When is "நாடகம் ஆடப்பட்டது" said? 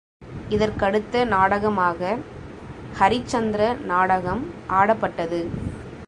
3.85-5.41